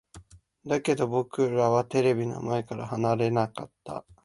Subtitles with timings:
[0.65, 4.03] だけど、僕らはテレビの前から離れなかった。